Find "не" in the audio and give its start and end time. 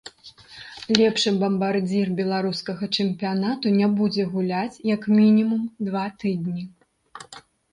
3.79-3.87